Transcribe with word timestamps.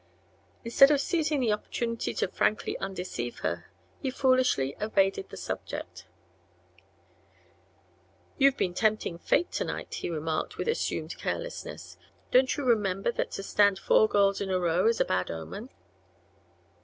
Instead 0.65 0.89
of 0.89 0.99
seizing 0.99 1.39
the 1.41 1.51
opportunity 1.53 2.11
to 2.11 2.27
frankly 2.27 2.75
undeceive 2.79 3.41
her 3.41 3.69
he 4.01 4.09
foolishly 4.09 4.75
evaded 4.79 5.29
the 5.29 5.37
subject. 5.37 6.07
"You've 8.39 8.57
been 8.57 8.73
tempting 8.73 9.19
fate 9.19 9.51
to 9.51 9.63
night," 9.63 9.93
he 9.93 10.09
remarked 10.09 10.57
with 10.57 10.67
assumed 10.67 11.15
carelessness. 11.19 11.97
"Don't 12.31 12.57
you 12.57 12.63
remember 12.63 13.11
that 13.11 13.29
to 13.33 13.43
stand 13.43 13.77
four 13.77 14.07
girls 14.07 14.41
in 14.41 14.49
a 14.49 14.57
row 14.59 14.87
is 14.87 14.99
a 14.99 15.05
bad 15.05 15.29
omen?" 15.29 15.69